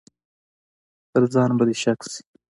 پر 1.11 1.23
ځان 1.33 1.51
به 1.57 1.63
دې 1.67 1.75
شک 1.83 1.99
شي. 2.11 2.21